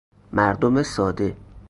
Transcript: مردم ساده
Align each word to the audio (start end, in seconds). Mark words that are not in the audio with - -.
مردم 0.33 0.83
ساده 0.83 1.37